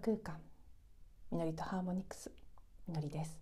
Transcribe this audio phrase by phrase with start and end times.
[0.00, 0.36] 空間。
[1.32, 2.30] みのりとハーモニクス
[2.86, 3.36] みのりです。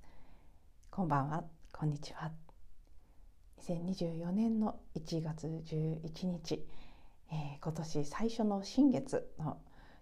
[0.90, 1.45] こんばんは。
[1.71, 2.32] こんにちは。
[3.61, 6.66] 2024年の1月11日、
[7.30, 9.58] えー、今年最初の新月の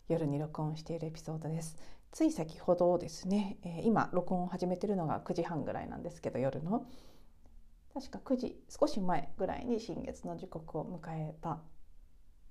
[0.08, 1.76] 夜に録音しているエピソードです。
[2.12, 6.86] つい先ほどですね、えー、今録音を始めているのが9時半ぐらいなんですけど夜の。
[7.92, 11.58] 確か9時少し前ぐらいに新月の時刻を迎えた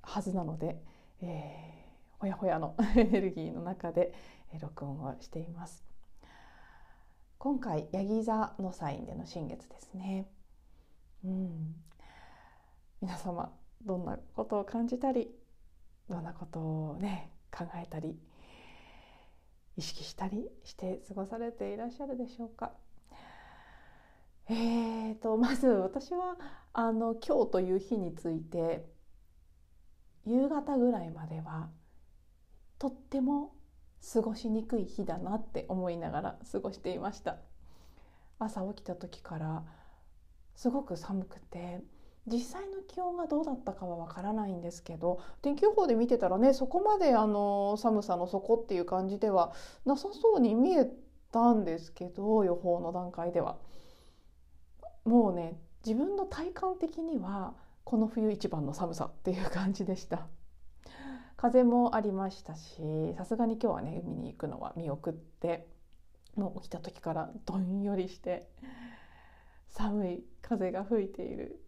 [0.01, 0.83] はずなので、
[1.21, 1.82] えー
[2.23, 4.13] ほやほやの エネルギーの中で
[4.61, 5.83] 録音をしています。
[7.37, 10.31] 今回ヤギ座のサインでの新月ですね。
[11.25, 11.75] うん。
[13.01, 15.35] 皆様どんなことを感じたり
[16.07, 18.17] どんなことをね考えたり
[19.75, 22.71] 意識したりして過ごされていらっしゃるでしょうか。
[24.47, 26.37] えーとまず私は
[26.71, 28.89] あの今日という日について
[30.25, 31.69] 夕方ぐらいまでは
[32.83, 33.53] とっても
[34.13, 37.37] 過ごしにくい日だなって思いながら過ごしていました
[38.39, 39.63] 朝起きた時から
[40.57, 41.79] すごく寒くて
[42.27, 49.53] 実際の気温がどうだったかはわからないんですけど天気予報で見てたらねそこまであの寒さの底っていう感じでは
[49.85, 50.85] なさそうに見え
[51.31, 53.59] たんですけど予報の段階では
[55.05, 57.53] もうね自分の体感的には
[57.85, 60.27] この冬一番の寒さっていう感じでした。
[61.43, 62.79] 風もありましたし
[63.17, 65.67] さすがに今日はね海に行くのは見送って
[66.35, 68.47] もう起きた時からどんよりして
[69.67, 71.59] 寒い風が吹いている。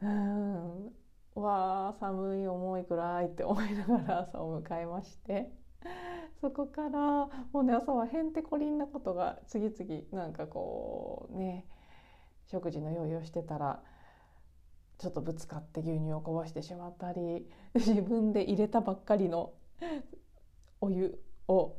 [0.00, 0.92] うん
[1.34, 5.52] わあ寒い思いくらいって思いながら 朝を迎えまして
[6.40, 11.66] そこからもうね朝はへんてこりんなことが次々なんかこうね
[12.46, 13.82] 食事の用意をしてたら
[14.98, 19.52] ちょっとぶつかって牛乳をこぼしてしまったり 自分で入れたばっかりの
[20.80, 21.76] お湯を。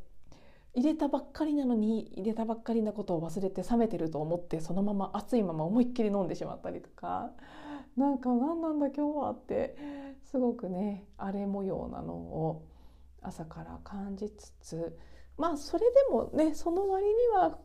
[0.75, 7.31] 入れたばっかりなのに入れたばっかりなことを忘れて冷めてると思ってそのまま熱いまま思いっきり飲んでしまったりとか
[7.97, 9.75] なんか何なんだ今日はって
[10.21, 12.63] すごくね荒れ模様なのを
[13.21, 14.97] 朝から感じつつ
[15.37, 17.57] まあそれでもねその割には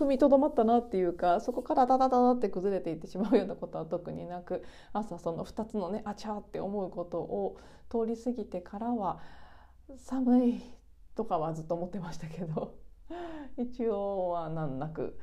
[0.00, 7.58] 踏みとどまったなっていうかそこからダダダダって崩れていってしまうようなことは特になく朝その2つのねあちゃーって思うことを
[7.90, 9.20] 通り過ぎてからは
[9.98, 10.62] 寒い
[11.14, 12.78] とかはずっと思ってましたけど
[13.58, 15.18] 一応は難なく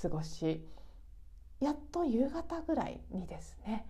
[0.00, 0.66] 過ごし
[1.60, 3.86] やっと夕方ぐらいにですね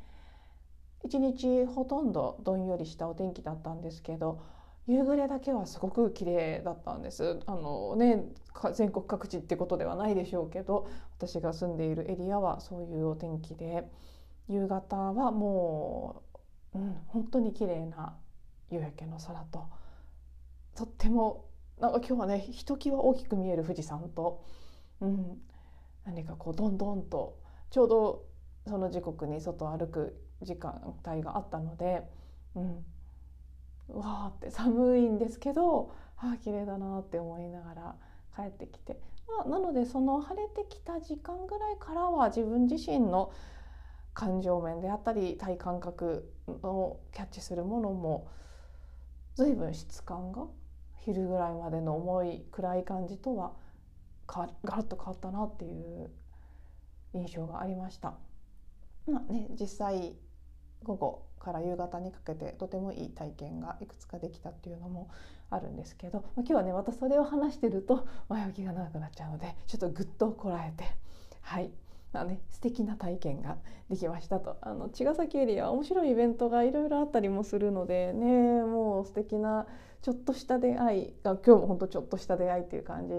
[1.04, 4.42] 一日ほとんどどんよりしたお天気だったんですけど
[4.88, 7.40] 夕暮れだけはすごく綺麗だったんです。
[7.46, 8.24] あのね
[8.72, 10.88] 全国各地ってことではないでしょうけど
[11.18, 13.84] 私が住んでいるエリアはそういうお天気で
[14.48, 16.22] 夕方はも
[16.74, 18.16] う、うん、本当に綺麗な
[18.70, 19.66] 夕焼けの空と。
[20.74, 21.44] とっても
[21.78, 24.42] なんか今日はねひときわ大きく見える富士山と、
[25.00, 25.38] うん、
[26.06, 27.38] 何かこうどんどんと
[27.70, 28.24] ちょうど
[28.66, 32.02] その時刻に外を歩く時間帯があったので、
[32.54, 32.84] うん、
[33.88, 37.94] わーって寒いんですけどああ綺麗だなって思いながら
[38.36, 43.32] 帰ってきて、まあ、なのでその晴れてきた時間ぐらいからは自分自身の
[44.14, 46.32] 感情面であったり体感覚
[46.62, 48.28] をキャッチするものも
[49.36, 50.46] 随分質感が
[50.96, 53.52] 昼ぐらいまでの重い暗い感じとは
[54.26, 56.10] ガラッと変わったなっていう
[57.14, 58.14] 印象がありました。
[59.06, 60.16] まあね、実際
[60.82, 65.08] 午後から夕方にかけてとてもいい体験がいくつかできたっていうのも
[65.50, 70.84] あるんですけど、まあ、今日はねまたそれを話してると前置きが長くなっちゃうのでちょっとぐっとこらえて
[71.42, 71.70] はい。
[72.12, 73.58] まあね、素敵な体験が
[73.90, 74.56] できましたと。
[74.62, 79.66] あの茅ヶ崎エリア面白いイベントがいろいろあったりもするのでねもう素敵な
[80.02, 83.14] ちょっとした出会いが今日も本当ちょっとした出会いっていう感じ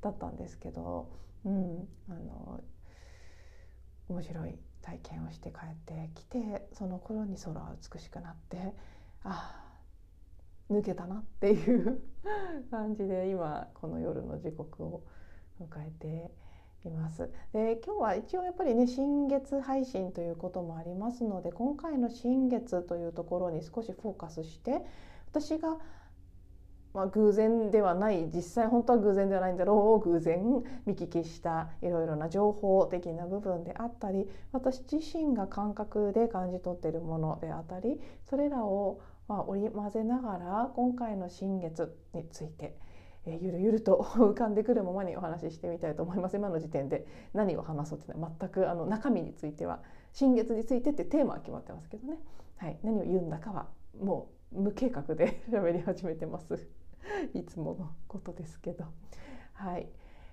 [0.00, 1.08] だったんですけど、
[1.44, 2.60] うん、あの
[4.08, 4.58] 面白い
[4.88, 8.72] 体験をして帰ってきてその頃に空は美しくなって
[9.22, 12.00] ああ抜けたなっていう
[12.70, 15.02] 感じで今この夜の時刻を
[15.60, 17.30] 迎えています。
[17.52, 24.84] で今日は一応やっぱりね新月配信ということもありますので今回の新月というところに少しフォーカスして
[25.28, 25.78] 私が
[26.98, 30.42] まあ、偶然ではない実際本当は偶然ではないんだろう偶然
[30.84, 42.76] 見聞きしたいろいろな情報的な部分であったり私自身が感覚で感じ取っているものであったりそれらをま織り交ぜながら今回の新月について
[43.26, 46.36] えゆるゆると浮かんでくるままにお話ししてみたいと思います。
[46.36, 49.80] 今の時点で何を話そうっていうのは全くあの中身については
[50.12, 52.18] 新月についてってテーマは決まってますけどね、
[52.56, 53.66] はい、何を言うんだかは
[54.00, 56.58] もう無計画で 喋り始めてます。
[57.34, 58.84] いつものことですけど。
[59.54, 59.88] はい。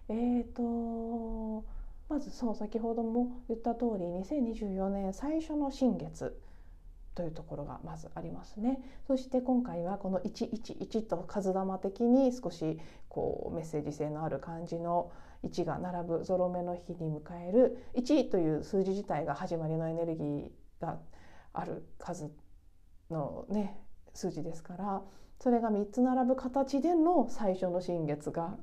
[0.07, 1.65] えーと
[2.07, 6.39] まずそう先ほども言った通り2024年最初の新月
[7.15, 8.79] というところがまずありますね。
[9.07, 12.79] そして今回はこの111と数玉的に少し
[13.09, 15.12] こうメッセージ性のある感じの
[15.44, 20.51] 1が並ぶゾロ目の日に迎える1という数字自体が始まりのエネルギー
[20.81, 21.00] が
[21.53, 22.29] ある数
[23.09, 23.79] のね
[24.13, 25.01] 数字ですから
[25.40, 28.58] それが3つ並ぶ形での最初の新月が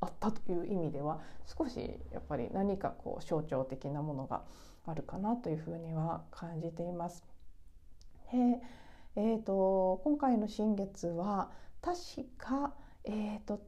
[0.00, 1.78] あったという意味では少し
[2.12, 4.42] やっぱり何かこう象徴的なものが
[4.86, 7.24] あるかなというふうには感じています。
[8.32, 8.60] で
[9.14, 11.50] えーと、今回の新月は
[11.82, 11.98] 確
[12.38, 12.72] か、
[13.04, 13.60] えーと、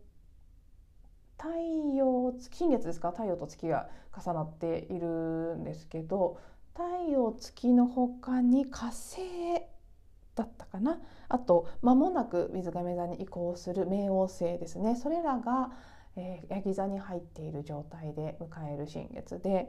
[1.36, 1.50] 太
[1.94, 3.10] 陽新月ですか？
[3.12, 6.40] 太陽と月が重なっているんですけど
[6.72, 9.20] 太陽月の他に火星
[10.34, 15.70] だったかなあと間もなく水亀座に移行する冥王星ですねそれらが、
[16.16, 19.68] えー、ヤギ座に入っている状態で迎える新月で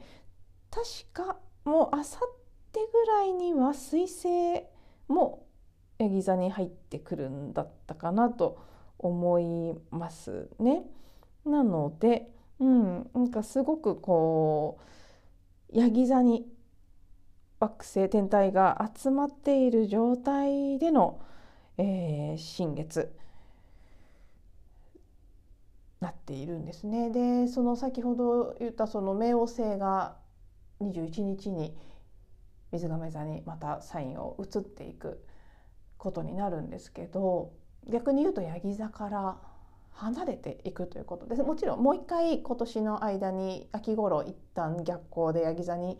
[0.71, 2.29] 確かもうあさっ
[2.71, 4.63] てぐらいには水星
[5.07, 5.45] も
[5.97, 8.59] ヤギ座に入ってくるんだったかなと
[8.97, 10.83] 思いますね。
[11.45, 12.29] なので、
[12.59, 14.79] うん、なんかすごくこ
[15.73, 16.47] うヤギ座に
[17.65, 21.19] 惑星天体が集まっている状態での、
[21.77, 23.13] えー、新月
[25.99, 27.09] なっているんですね。
[27.09, 30.17] でその先ほど言ったその冥王星が
[30.81, 31.75] 21日に
[32.71, 35.23] 水亀座にまたサインを移っていく
[35.97, 37.53] ことになるんですけど
[37.87, 39.37] 逆に言うとヤギ座から
[39.91, 45.97] 離れていくということですもちろんもう一回今年の間に秋頃一旦逆行でヤギ座に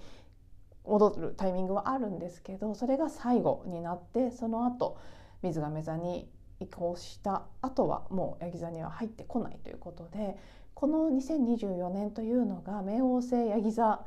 [0.88, 4.98] 戻るタイミングはあるんですけどそれが最後になってその後
[5.42, 6.30] 水亀座に
[6.60, 10.38] 移行した後はもうヤギ座には入ってこないということで
[10.74, 14.06] この2024年というのが冥王星ヤギ座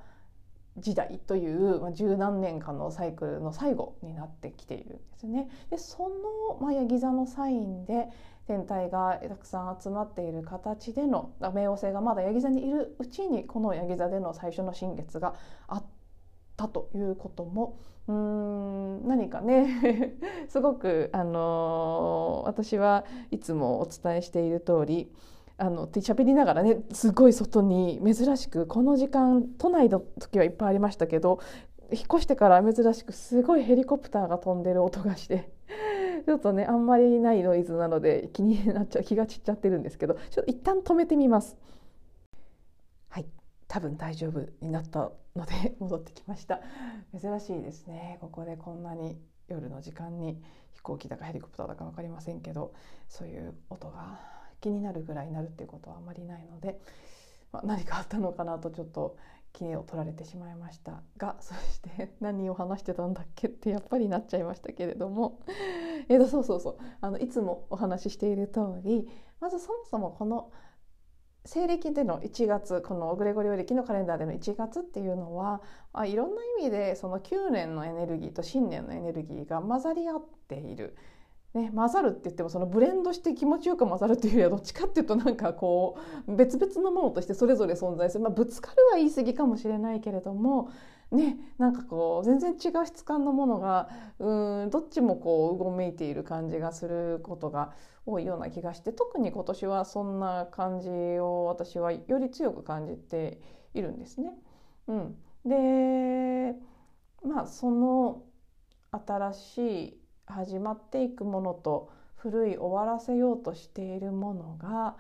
[0.80, 5.48] 時代というまあ、十何年間のサイクルの最後になってきているんですね。
[5.70, 8.08] でその、まあ、ヤギ座のサインで
[8.46, 15.34] 天体がたくさん集まっている形での冥王星がまだヤギ座にいるうちにこのヤギ座での最初の新月が
[15.66, 15.84] あっ
[16.58, 17.78] たということも
[18.08, 20.16] うーん何かね
[20.48, 25.10] すごく、あのー、私はいつもお伝えしている通り
[25.56, 31.40] あの喋りながらねすごい外に珍しくこの時間都内の時はいっぱいありましたけど
[31.90, 35.50] 引っ越してから珍しくすごいヘリコプターが飛んでる音がして
[36.26, 41.56] ちょっとねあんまりないノイズなので気になっちゃう気が散っちゃってるんですけどちょっと一旦止めてみます。
[43.68, 46.60] 多分大丈夫になったので 戻ってきました。
[47.18, 48.18] 珍しいですね。
[48.20, 50.42] ここでこんなに夜の時間に
[50.72, 52.72] 飛行機だかヘリコプターだか分かりませんけど
[53.08, 54.20] そういう音が
[54.60, 56.80] 気になるぐらいになるっていうことはあまりないので、
[57.52, 59.16] まあ、何かあったのかなとちょっと
[59.52, 61.02] 気を取られてしまいました。
[61.16, 65.40] が そして何を話してたんだっけってやっぱりなっちゃいましたけれども。
[66.08, 66.78] えー、とそうそうそう。
[67.00, 69.08] あのいつもお話ししている通り
[69.40, 70.50] まずそもそもこの
[71.44, 80.96] 西暦での1月このグレゴリオ暦のカレンダーでの1月っていうのはあいろんな意味でその9年のエネルギーと新年のエネルギーが混ざり合っている。
[81.54, 90.70] ね、混ざるって言ってもそのブレンドして気持ちよく混ざるっていうよりはどっちかっていうとなんかこう別々のものとしてそれぞれ存在する、まあ、ぶつかるは言い過ぎかもしれないけれども
[91.10, 97.72] ねなんかこう全然違う質感のものがうんどっちもこううごめいている感じがすることが
[98.08, 103.38] 多いような気がして特に今年はそんな感じを私はより強く感じて
[103.74, 104.32] いるんですね。
[104.86, 106.58] うん、で
[107.22, 108.22] まあその
[108.92, 114.96] 新しい始まっていくものと古い終わらせようとしているものが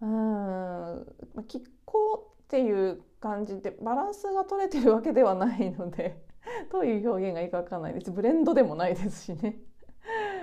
[0.00, 1.02] うん
[1.46, 6.24] 拮抗っていう感じでバランスが取れてるわけではないので
[6.72, 8.10] どういう表現がいいか分かんないです。
[8.10, 9.60] ブレンドでもないですしね。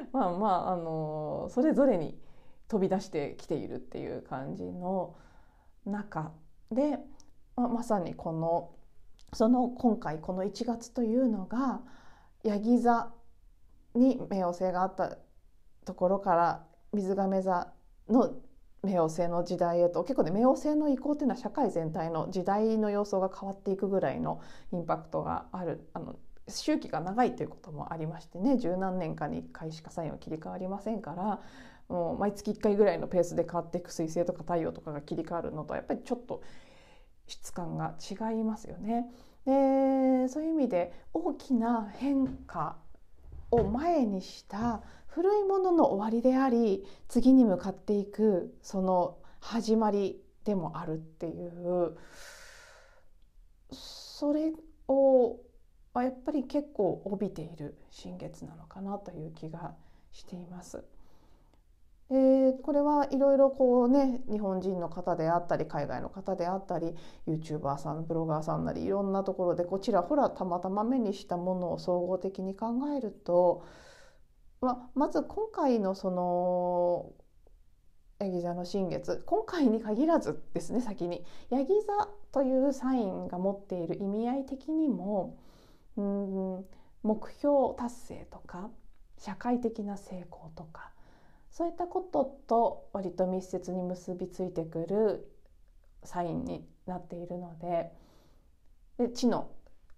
[0.12, 2.20] まあまああのそれぞれに
[2.68, 5.16] 飛び出してきているっていう感じの
[5.86, 6.32] 中
[6.72, 7.00] で、
[7.56, 8.72] まあ、まさにこの
[9.34, 11.82] その今回この1月というのが
[12.44, 13.12] ヤギ座
[13.96, 15.18] に冥王星があった
[15.86, 17.74] ところから水亀座
[18.10, 18.36] の
[18.84, 26.18] 冥王星の時代へと結構ね冥王星の移行っていうのは社会全体の時代の様相が変わっていくぐらいのインパクトがあるあの
[26.50, 31.42] 周期が長いということもありましてね十何年間に1回しかサインは切り替わりませんから
[31.90, 36.42] もう毎月1回ぐらいのペースで変わっていく彗星とか太陽とかが切り替わるのとはやっぱりちょっと
[37.28, 39.10] 質感が違いますよね。
[39.46, 42.78] でそういう意味で大きな変化
[43.50, 51.98] を前にした古いものの終わりであり次に向かっていくその始まりでもあるっていう
[53.72, 54.52] それ
[54.90, 55.38] を
[56.04, 59.74] やっぱり結構帯びている新月なのかなという気が
[60.12, 60.84] しています。
[62.10, 66.96] でこれはいろいろこうね日本人の方であったり海外の方であったり
[67.28, 73.66] YouTuber さんブロガーさんなりいろんなところでこちらほらたまたま目にしたものを総合的に考えると、
[74.62, 77.12] ままず今回のその
[78.20, 85.38] ヤギ座の新月今回に限らずですね先にヤギ座というサインが持っている意味合い的にも
[85.98, 86.02] う
[86.62, 86.66] ん
[87.04, 88.70] 目標達成とか
[89.18, 90.92] 社会的な成功とか
[91.52, 95.32] そういったことと割と密接に結びついてくる
[96.04, 97.92] サインになっているので
[98.98, 99.52] で地の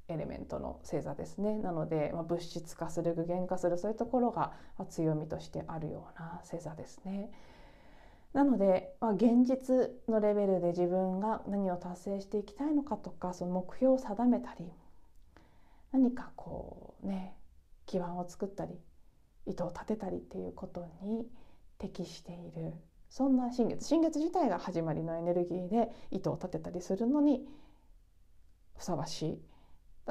[0.08, 4.54] エレメントの星座ですねなので、まあ、物質化する具現化するそういうところが
[4.90, 7.32] 強みとしてあるような星座ですね。
[8.34, 14.72] なので、まあ、現実のレベルで自分が何を達成していきたいのかとかその目標を定めたり
[15.92, 17.36] 何かこうね
[17.86, 18.80] 基盤を作ったり
[19.46, 21.28] 糸を立てたりっていうことに
[21.78, 22.74] 適している
[23.10, 27.48] そんな新月新月自体が始まりのエネルギーで糸を立てたりするのに
[28.78, 29.42] ふさわしい。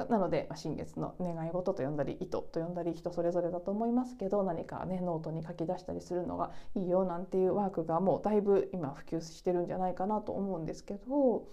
[0.07, 11.47] なので新月の願い事と呼んだり糸と呼んだり人それぞれだと思いますけど何かねノートに書き出したりするのがいいよなんていうワークがもうだいぶ今普及してるんじゃないかなと思うんですけど、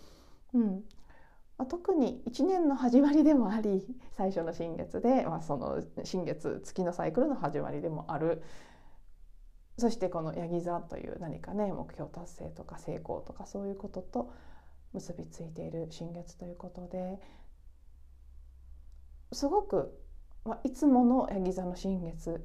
[0.54, 0.84] うん。
[1.58, 8.42] まあ、特に1年の始まりでもあり最初の新月で、まあ、その新月月のサイクルの始まりでもある。
[9.78, 14.32] そしてこのヤギ座という何かね目標達成とか成功とかそういうことと
[14.94, 17.18] 結びついている新月ということで
[19.32, 19.92] すごく、
[20.46, 22.42] まあ、いつものヤギ座の新月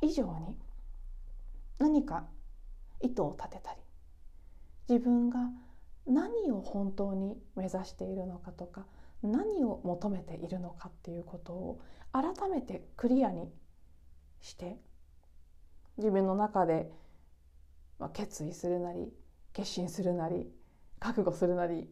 [0.00, 0.58] 以上に
[1.78, 2.26] 何か
[3.00, 3.80] 意図を立てたり
[4.88, 5.38] 自分が
[6.06, 8.86] 何を本当に目指しているのかとか
[9.22, 11.80] 何を求めているのかっていうことを
[12.12, 13.50] 改めてクリアに
[14.40, 14.78] して
[15.96, 16.90] 自分の中で、
[17.98, 19.12] まあ、決意するなり
[19.52, 20.50] 決心するなり
[21.00, 21.88] 覚悟するなり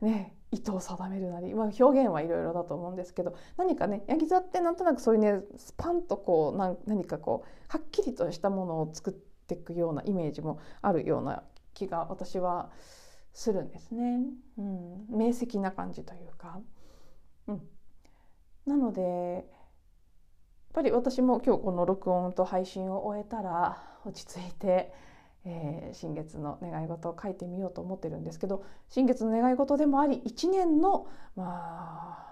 [0.00, 11.42] ね意図を定めるなり、まあ、表現はいろいろだと思うんですけど何かねヤギ座ってなんとなくそういうねスパンとこう何かこうはっきりとしたものを作っていくようなイメージもあるような
[11.74, 12.70] 気が私は
[13.32, 14.20] するんですね。
[14.58, 16.60] うん、明晰な感じというか。
[17.46, 17.62] うん、
[18.66, 19.44] なのでやっ
[20.72, 24.92] ぱり私も今日この録音と配信を終えたら落ち着いて、
[25.44, 32.30] えー、新月の願い事を書いてみようと思ってるんですけど新月の願い事でもあり1年のまあ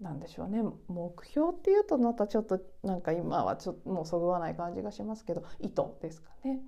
[0.00, 6.60] なんでしょうね目標っていうとまたちょっとなんか今はちょっともうそぐわない感じがしますけど意図ですかね。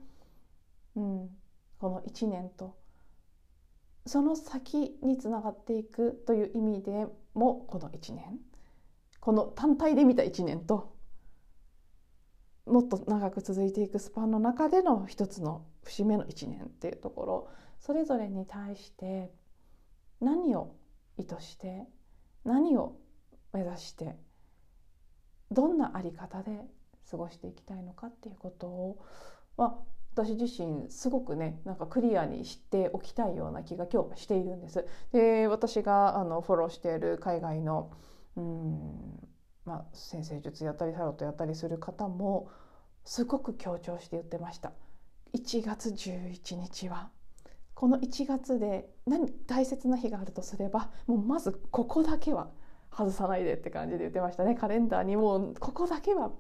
[0.97, 1.29] うん、
[1.79, 2.77] この1年と
[4.07, 8.39] その先につながっていくという意味でもこの1年
[9.21, 10.95] この単体で見た1年と
[12.67, 19.31] もっと長く続いていくスパンの中での一つの節目の1年っていうところそれぞれに対して
[20.21, 20.75] 何を
[21.19, 21.85] 意図して
[22.45, 22.97] 何を
[23.53, 24.17] 目指して
[25.51, 26.67] どんな在り方で
[27.11, 28.99] 過ごしていきたいのかっていうことを、
[29.57, 29.75] まあ、
[30.15, 34.87] 私自身すごくねなんかクリアに知っておきたいような気が今日しているんです。
[35.13, 37.91] で私があのフォローしている海外の
[38.37, 39.29] うん
[39.65, 42.49] まあ、先生術やったりタロットやったりする方も
[43.05, 44.73] すごく強調して言ってました。
[45.35, 47.11] 1月11日は。
[47.75, 52.51] この1月で何大切な日があるとすればもうまずここだけは
[52.91, 54.55] 外さないでって感じで言ってましたね。
[54.55, 56.31] カレンダーにもうここだけは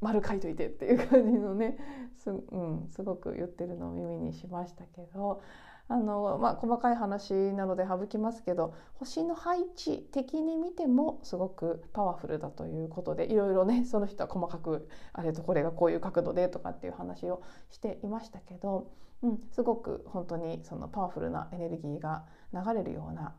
[0.00, 1.76] 丸書いといてっていう感じのね
[2.16, 5.42] す,、うん、すごく言ってるのを耳にしましたけど
[5.88, 23.34] あの、まあ、細かい話なので省きますけど星の配置的に見てもすごくパワフルだということでいろいろねその人は細かくあれとこれがこういう角度でとかっていう話をしていましたけど、うん、すごく本当にそのパワフルなエネルギーが流れるような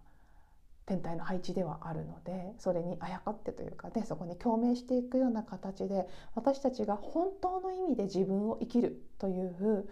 [0.89, 9.88] 天体の配置ではあるのでそれにあやかってというかねそこに共鳴していくような形で私たちが本当の意味で自分を生きるという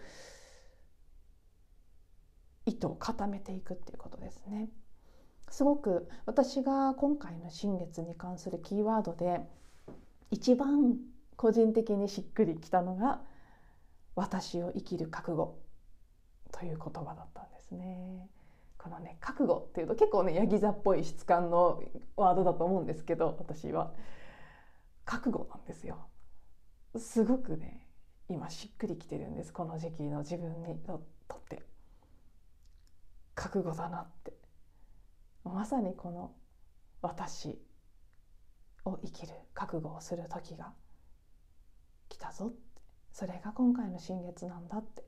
[2.66, 4.68] 意図を固めていくっていうことですね。
[5.50, 9.40] すごく私が今回の新月に関するキーワードで
[10.32, 10.96] 一番
[11.36, 13.22] 個人的にしっくりきたのが
[14.16, 15.58] 「私を生きる覚悟」
[16.50, 18.28] という言葉だったんですね。
[18.78, 21.82] このね覚悟っていうと結構ねヤギ座っぽい質感の
[22.16, 23.92] ワードだと思うんですけど私は。
[25.04, 26.06] 覚悟なんですよ。
[26.98, 27.88] すごくね
[28.28, 31.02] 今しっくりきてるんですこの時期の自分にと
[31.34, 31.62] って。
[33.34, 34.34] 覚悟だなって。
[35.44, 36.34] まさにこの
[37.00, 37.58] 私
[38.84, 40.74] を生きる覚悟をする時が
[42.10, 42.82] 来たぞって。
[43.12, 45.07] それが今回の新月なんだって。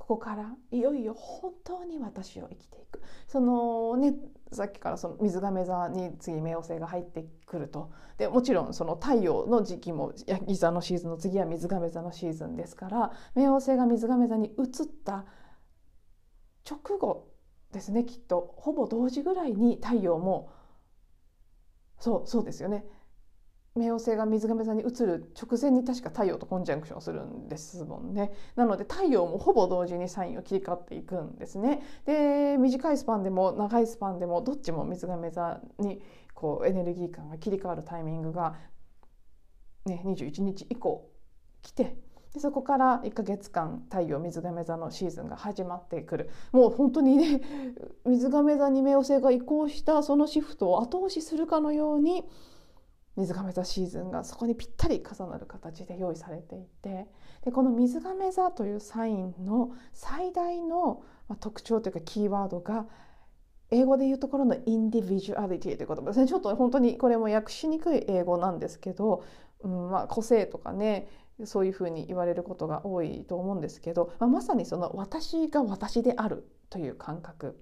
[0.00, 3.02] ここからいよいよ本当に私を生きていく。
[3.28, 4.14] そのね
[4.50, 7.92] さっきからその水亀座に次冥王星が入ってくると。
[8.16, 15.26] でもちろんその太陽の時期もヤギ座のシーズンの次は水亀座のシーズンですから冥王星が水亀座に移った
[16.68, 17.28] 直後
[17.70, 18.54] ですねきっと。
[18.56, 20.50] ほぼ同時ぐらいに太陽も
[21.98, 22.86] そうそうですよね。
[23.76, 28.32] 冥王星が水亀座に移る直前に確か太陽とコンジャンクションするんですもんね。
[28.56, 31.82] なので太陽もほぼ同時にサインを切り替わっていくんですね。
[32.04, 36.02] で短いスパンでも長いスパンでもどっちも水亀座に
[36.34, 38.56] こうエネルギー感が切り替わるタイミングが、
[39.86, 41.08] ね、21日以降
[41.62, 41.96] 来て
[42.34, 46.30] でそこから1ヶ月間太陽水亀座のシーズンが始まってくる。
[46.50, 47.40] もう本当にね
[48.04, 52.24] 水亀座に冥王星が移行したそのシフトを後押しするかのように
[53.20, 57.06] 水亀座シーズンがそこにぴったり重なる形で用意されていて
[57.44, 61.02] でこの水亀座というサインの最大の
[61.38, 62.86] 特徴というかキーワードが
[63.70, 66.26] 英語で言うところのインディビジュアリティという言葉ですね。
[66.26, 69.22] ちょっと本当にこれも訳しにくい英語なんですけど、
[69.62, 71.06] うんまあ、個性とかね
[71.44, 77.60] そういうふうに言われることが多いと思うんですけど、まあ、まさにその私が私であるという感覚。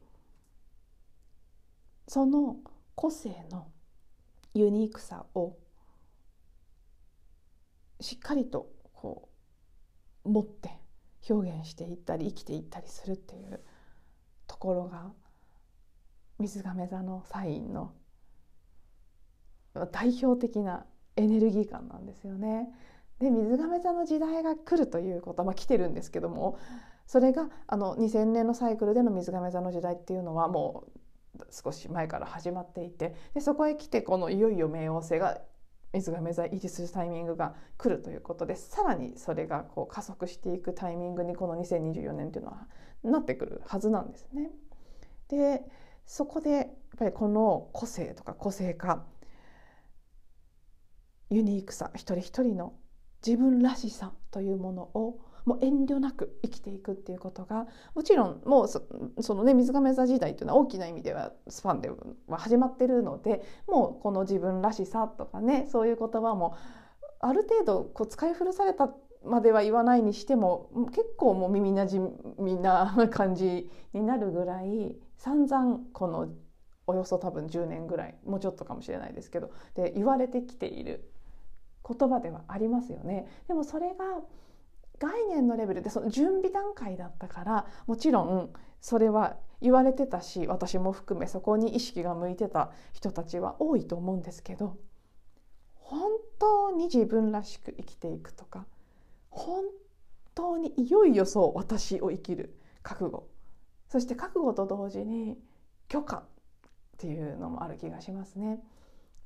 [2.06, 2.56] その
[2.94, 3.66] 個性の
[4.58, 5.56] ユニークさを
[8.00, 9.28] しっかりとこ
[10.24, 10.70] う持って
[11.30, 13.60] 表現していったり生きていったりするっていう
[14.46, 15.12] ところが
[16.38, 17.92] 水亀座のサインの
[19.92, 22.68] 代表的なエネルギー感なんですよね。
[23.20, 26.58] で水亀座の時代が来るということは、まあ、来てるんですけども
[27.06, 30.97] それがあの2000年のサイクルでの水亀座の時代っていうのはもう
[31.50, 35.40] 少し前から始まっていてでそこへ来てこのいよいよ冥王星が
[35.92, 42.66] 水亀座入りするタイミングが来るということでさらにそれがこう加速していくタイミングにこの2024年というのは
[43.02, 44.50] なってくるはずなんですね。
[45.28, 45.62] で
[46.04, 46.66] そこでやっ
[46.98, 49.04] ぱりこの個性とか個性化
[51.30, 52.74] ユニークさ一人一人の
[53.26, 61.90] 自分らしさというものをもう遠慮なく生きていくっていうことがもちろんもうそのね水亀座時代というのは大きな意味ではスパンで
[62.28, 66.54] は始まってるのでもうこの自分らしさとかねそういう言葉も
[67.20, 68.90] ある程度こう使い古された
[69.24, 71.98] までは言わないにしても結構もう耳なじ
[72.38, 76.28] みな感じになるぐらい散々この
[76.86, 81.10] およそ多分10年ぐらいもうちょっとかもしれないですけどで言われてきている
[81.86, 83.26] 言葉ではありますよね。
[83.48, 83.94] でもそれが
[84.98, 94.76] 概念のレベルでその準備段階だったからもちろんそれは言われてたし私も含めそこに意識が向いてた人たちは多いと思うんですけど
[95.74, 98.66] 本当に自分らしく生きていくとか
[99.30, 99.64] 本
[100.34, 103.28] 当にいよいよそう私を生きる覚悟
[103.88, 105.38] そして覚悟と同時に
[105.88, 106.24] 許可っ
[106.98, 108.60] ていうのもある気がしますね。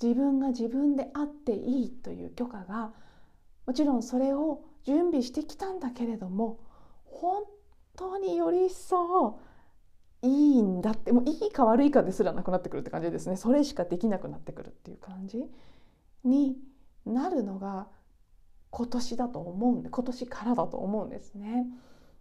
[0.01, 2.93] 自分が自分であっていいという許可が
[3.67, 6.59] もちろんそれを準備してきたんだけれども
[7.05, 7.45] 本
[7.97, 9.39] 当により一層
[10.23, 15.45] いいんだってもういいか悪いかですらなくなってくるって感じですねそれしかできなくなってくるっていう感じ
[16.25, 16.57] に
[17.05, 17.89] なるのが
[18.71, 21.67] 今年だと思うんで今年からだと思うんですね。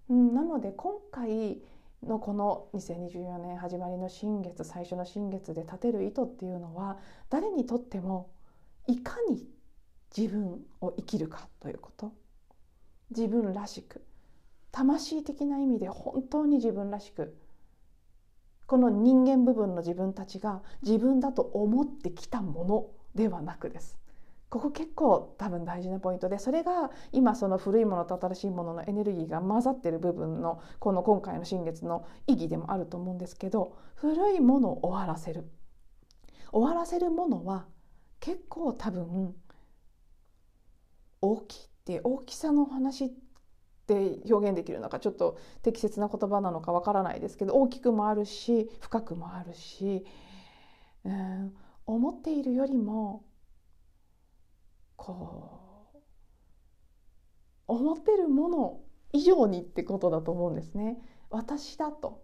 [0.10, 1.62] うん、なので今回
[2.04, 6.97] のこの2024年始まりの新月最初の新月で立てる意図っていうのは
[7.30, 8.32] 誰にとっても
[8.88, 9.47] いかに
[10.15, 12.12] 自分を生きるかということ
[13.12, 14.04] 自分らしく
[14.71, 17.38] 魂的な意味で本当に自分らしく
[18.65, 23.97] この人間部分の自分たちが自分だと思ってきたものではなくです。
[24.50, 35.50] ここ結構多分大事なポイントでそれが今その古いものと新しいもののエネルギーが混ざってる部分のこの今回の新月の意義でもあると思うんですけど古いものを終わらせる。
[36.52, 37.65] 終わらせるものは
[38.19, 39.36] 結構多分
[41.21, 43.10] 大きいって大きさの話っ
[43.88, 50.06] て表現できるのかちょっと適切な言葉なのかわからないですけど大きくもあるし深くもあるし、
[51.04, 51.54] うん、
[51.88, 53.26] 思っているよりも
[54.96, 55.58] こ
[55.96, 55.98] う
[57.67, 58.80] 思ってるもの
[59.13, 60.98] 以上にってことだと思うんですね。
[61.30, 62.24] 私だと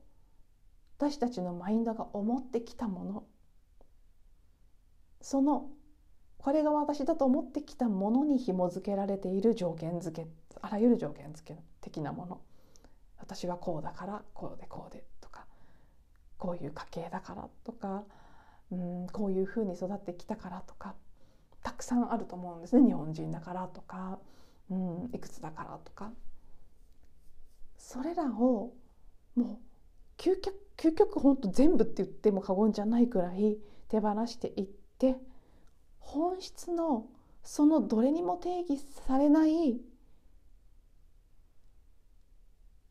[0.97, 3.23] 私たちのマインドが思ってきたもの
[5.21, 5.69] その
[6.37, 10.27] これが私だと思ってきたものに紐付けられている条件付け
[10.61, 12.41] あらゆる条件付け的なもの。
[13.19, 15.45] 私はこうだからこうでこうでとか
[16.37, 18.03] こういう家系だからとか
[18.71, 20.95] うんこういうふうに育ってきたからとか
[21.63, 24.19] たくさんあると思うんですね日本人だからとか、
[24.69, 26.11] うん、いくつだからとか。
[27.77, 28.73] それらを
[29.35, 29.57] もう
[30.17, 33.57] 究極究極本当全部って言っても過言じゃないくらい
[33.89, 35.15] 手放していって
[36.07, 37.05] 本質の
[37.43, 39.81] そのどれにも定義されない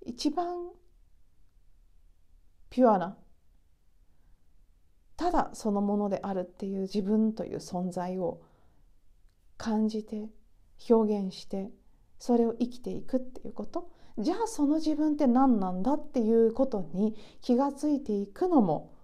[0.05, 0.71] 一番
[2.69, 3.17] ピュアな
[5.17, 8.43] ただそのものであるっていう自分という存在を
[9.57, 10.29] 感じて
[10.91, 11.71] 表現して
[12.19, 13.91] それを生きていくっていうこと。
[14.19, 18.95] じゃあその自分って何なんだっていうことに気がついていくのも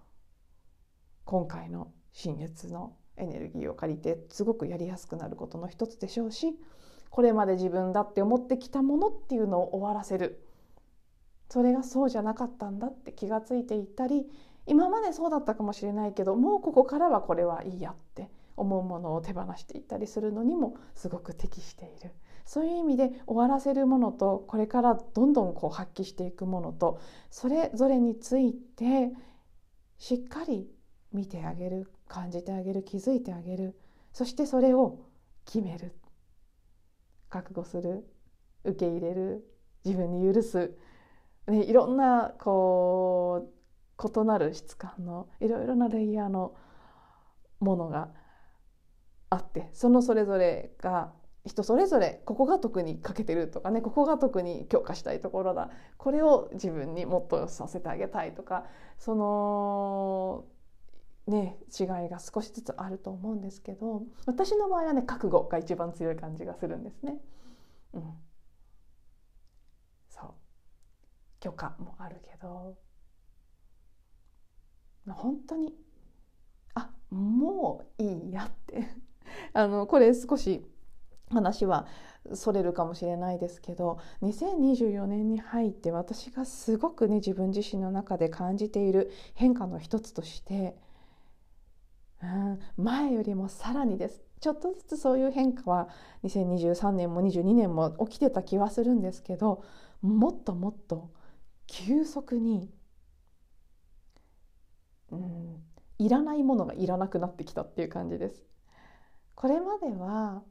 [1.25, 6.57] 今回の新月のエネルギーを借りてすごくやりやすくなることの一つでしょうし
[7.09, 10.43] これまで自分だって思ってきたものっていうのを終わらせる。
[11.49, 14.25] それがそうじゃなかったんだって気がついていったり
[14.65, 22.11] 今までそうだったかもしれないけどもうここからはこれはいいやって思うものを手放していったりするのにもすごく適している。
[22.45, 26.99] そういう意味で終わらせるものとこれからどんどんこう発揮していくものと
[27.29, 29.13] それぞれについて
[29.97, 30.67] しっかり
[31.13, 31.92] 見てあげる。
[32.13, 33.75] 感じてあげる気づいてあげる。
[34.11, 34.99] そしてそれを
[35.45, 35.95] 決める。
[37.29, 38.05] 覚悟する。
[38.63, 39.43] 受け入れる。
[39.83, 40.77] 自分に許す、
[41.47, 43.49] ね、いろんなこ
[43.97, 46.55] う異なる質感のいろいろなレイヤーの
[47.59, 48.09] ものが
[49.29, 51.11] あってそのそれぞれが
[51.45, 55.69] 人それぞれここが特に欠けてるとかねここが特に強化したいところだ。
[55.97, 58.65] これを自分にもっとさせてあげたいとか
[58.97, 60.45] その
[61.27, 67.17] ね違いが少しずつあると思うんですけど私の場合はね覚悟が一番強い感じがするんですね。
[67.93, 68.03] うん、
[70.09, 70.33] そう。
[71.39, 72.77] 許可もあるけど。
[75.07, 75.73] 本当に
[76.75, 78.87] あもういいやって。
[79.53, 80.65] あのこれ少し
[81.29, 81.87] 話は
[82.33, 90.77] それるかもしれないですけど2024年に入って私がすごくね自分自身の中で感じている変化の一つとして
[92.23, 95.89] うん前よりもさらにですちょっとずつそういう変化は
[96.23, 99.63] 2023年も22年も起きてた気はするんですけど
[100.01, 101.11] もっともっと
[101.67, 102.69] 急速に、
[105.11, 105.63] うん、
[105.97, 108.43] いらないものがいらなくなってきたっていう感じです。
[109.35, 110.43] これまでは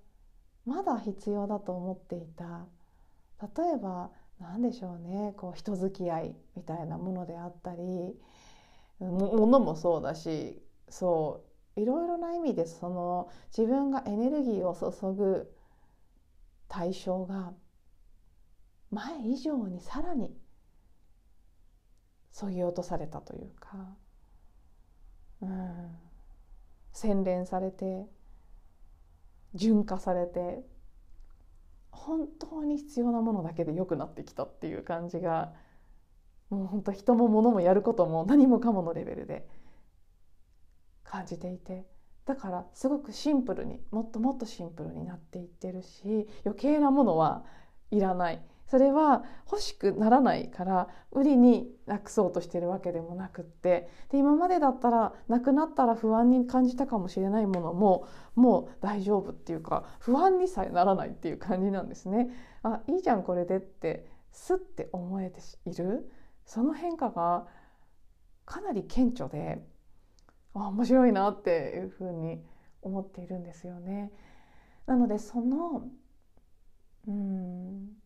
[0.64, 2.66] まだ必要だと思っていた
[3.40, 8.16] 例えば何でしょうねこう人付き合いみたいなものであったり
[9.00, 15.52] ものもそうだしそういろいろな意味でその自分がエネルギーを注ぐ
[16.68, 17.52] 対象が
[18.90, 20.36] 前以上にさらに
[22.30, 23.96] そぎ落とされたというか、
[25.42, 25.96] うん、
[26.92, 28.06] 洗練されて
[29.54, 30.62] 純化されて
[31.90, 35.52] 本当に必要なものだけで良くなってきたっていう感じが
[36.50, 39.46] もう本当人も物もやることも何もかものレベルで
[41.12, 41.84] 感じていて
[42.24, 47.44] だからすごくシンプルにもっともっとシンプルになっていってるし余計なものは
[47.90, 48.42] いらない。
[48.68, 53.90] それは欲しくならないから無理になくそうとしてるわけでもなくって。
[54.08, 62.30] で今までだったらなくなったら不安に感じたかもしれないものももう大丈夫っていうか不安にさえならないっていう感じなんですね。
[62.62, 66.10] あいいじゃんこれでってすって思えている。
[66.46, 67.46] その変化が
[68.46, 69.62] かなり顕著で
[70.54, 72.42] 面白いなっていうふうに
[72.82, 74.12] 思っているんですよね。
[74.86, 75.88] なのでその
[77.06, 77.96] うん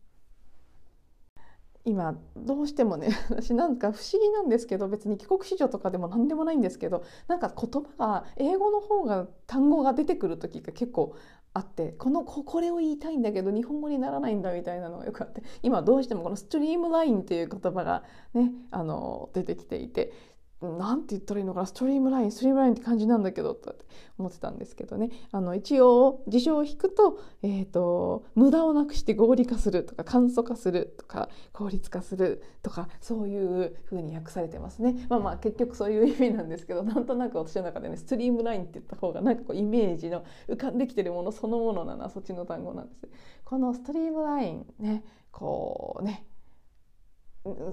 [1.87, 11.15] 今どうしてもね私なんか不思議なんですけど別に帰国子女とかでも何でもないんですけどなんか言葉が英語の方が単語が出てくる時が結構
[11.53, 20.11] あってこのこれを言いたいんだけど日本語にならないんだみたいなのがよくあって今どうしてもこのストリームラインっていう言葉がねあの出てきていて
[20.59, 21.65] なんて言ったらいいのかな？
[21.67, 23.75] ストリームラインストリームラインって感じなんだけどと
[24.17, 25.11] 思ってたんですけどね。
[25.31, 35.05] あの一応辞書を引くと,、えーと、無駄をなくして合理化するとか簡素化するとか効率化するとかそういうふうに訳されてますね。
[35.09, 43.07] まあまあ結局そういう意味なんですけどなんとなく私の中でねストリームラインって言った方がなんかこうイメージの浮かんできてるものそのものなのそっちの単語なんです。
[43.45, 46.25] このストリームラインねこうね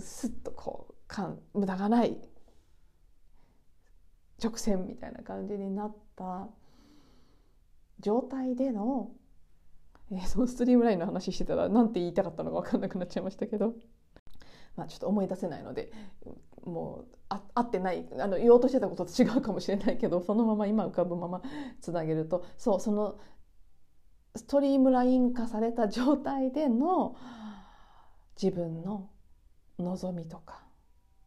[0.01, 2.19] スッとこうかん無駄がない
[4.45, 6.49] 直線みたいな感じになった
[8.01, 9.11] 状態での、
[10.13, 13.75] えー、そのストリームラインの話してたら何て言いたかったのか分かんなくなっちゃいましたけど、
[14.77, 15.91] まあ、ちょっと思い出せないので
[16.65, 21.43] もうあ合ってないあの言おうとしてたことと違うかもしれないけどそのまま今浮かぶまま
[21.81, 23.19] つなげるとそうその
[24.37, 27.17] ストリームライン化された状態での
[28.41, 29.11] 自分の
[29.79, 30.65] 望みとか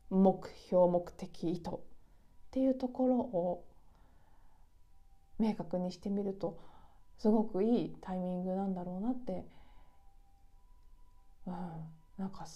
[0.10, 1.72] 目標目的意図
[2.58, 3.64] っていうところを
[5.38, 6.58] 明確にしてみると
[7.20, 9.46] すごくいいタイミングなんだろうなって、
[11.46, 11.54] うん、
[12.18, 12.48] なんか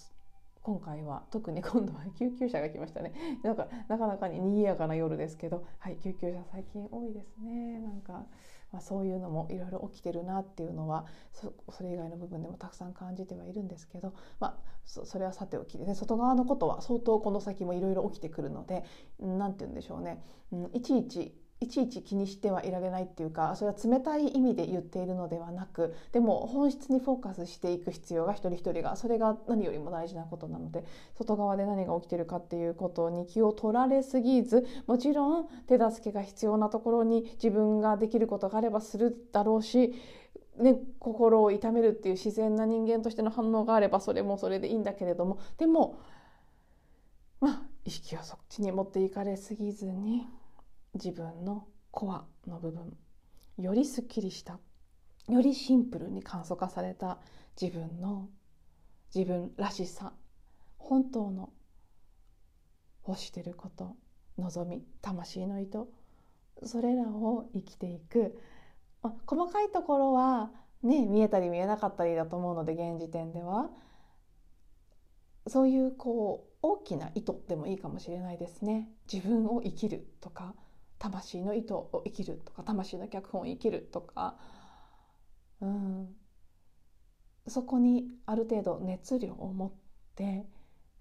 [0.64, 3.14] 今回は特に今度は救急車が来ましたね。
[3.44, 5.66] なんかなかなかに賑やかな夜ですけど。
[5.78, 7.80] はい救急車最近多いですね。
[7.80, 8.26] なんか、
[8.72, 18.84] まあ、そういうのもいろいろ起きてるなっていうのはそれ以外の部分でもたくさん感じてはいるんですけど、まあ、それはさておきでね外側のことは相当この先もいろいろ起きてくるので
[19.20, 30.84] 何て言うんでしょうね、うん、いちいちいちいち気にしてはいられないっていうかそれは冷たい意味で言っているのではなくでも本質にフォーカスしていく必要が一人一人がそれが何よりも大事なことなので
[31.16, 39.94] 外側で何が起きてるかっていうことに気を取られすぎずもちろん手助けが必要なところに自分ができることがあればするだろうし
[40.58, 46.00] ね、心を痛めるっていう自然な人間としての反応があればそれもそれでいいんだけれどもでも
[47.40, 50.28] まあ意識をそっちに持っていかれすぎずに
[50.94, 52.98] 自分のコアの部分
[53.58, 54.60] よりすっきりした
[55.30, 57.20] よりシンプルに簡素化された
[57.60, 58.30] 自分の
[59.14, 60.14] 自分らしさ
[60.78, 61.50] 本当の
[63.08, 63.96] 欲してること
[64.38, 65.86] 望み魂の意図
[66.64, 68.38] それらを生きていく、
[69.02, 70.52] ま細かいところは
[70.84, 73.70] ね見えたり見えなかったりだと思うので現時点では。
[75.48, 78.90] そういうこう大きな意図でもいいかもしれないですね。
[79.12, 80.54] 自分を生きるとか
[81.02, 84.38] 魂の意図を生きるとか魂の脚本を生きるとか、
[85.60, 86.10] うん、
[87.48, 89.72] そこにある程度熱量を持っ
[90.16, 90.46] て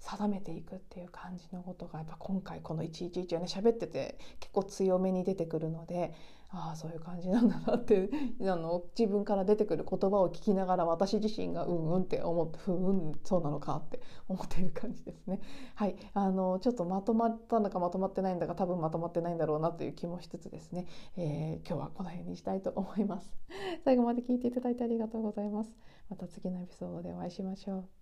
[0.00, 6.14] 定めていくっていう感じのことがやっぱ今回この111はね喋ってて結構強めに出てくるので
[6.52, 8.10] ああそういう感じなんだなって
[8.40, 15.40] あの自分から出てくる言葉を聞きながら私自身がうんうんって思ってふんそうなのかって思っている感じですね。
[15.76, 20.86] はいあのちょっとまとまったのかまとまってないんだか多分まとまってないんだろうなという気もしつつですね、
[21.16, 23.32] えー、今日はこの辺にしたいと思います。
[23.84, 25.70] 最後まで聞いていただいてありがとうございます。
[26.08, 27.99] また次のエピソードでお会いしましょう。